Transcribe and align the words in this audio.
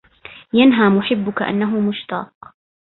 ينهى 0.53 0.89
محبك 0.89 1.41
انه 1.41 1.79
مشتاق 1.79 2.31